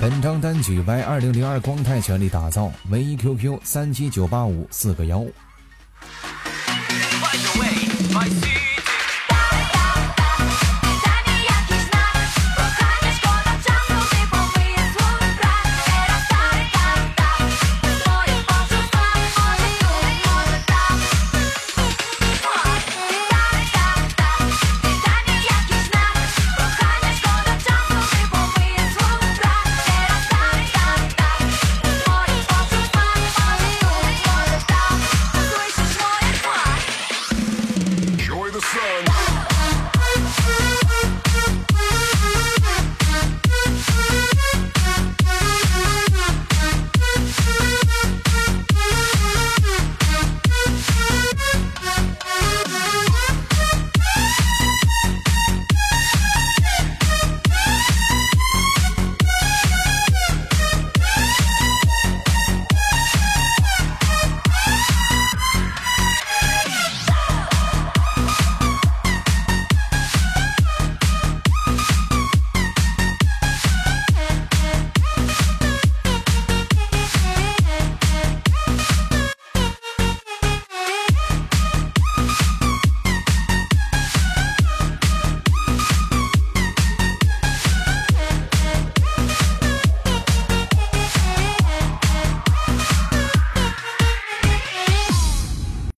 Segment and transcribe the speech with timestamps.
[0.00, 5.26] 本张单曲 y 二零零二光泰全力打造唯一 qq 三七九八五四个幺欢
[7.36, 8.59] 迎各位